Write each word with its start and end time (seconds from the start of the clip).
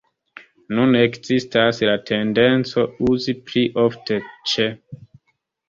Nun 0.77 0.95
ekzistas 1.01 1.83
la 1.91 1.93
tendenco 2.11 2.87
uzi 3.13 3.37
pli 3.51 3.67
ofte 3.87 4.21
"ĉe". 4.55 4.71